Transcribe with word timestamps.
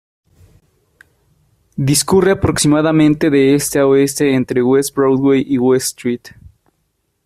Discurre 1.77 2.31
aproximadamente 2.31 3.29
de 3.29 3.53
este 3.53 3.77
a 3.77 3.85
oeste 3.85 4.33
entre 4.33 4.63
West 4.63 4.95
Broadway 4.95 5.45
y 5.47 5.59
West 5.59 5.89
Street. 5.95 6.31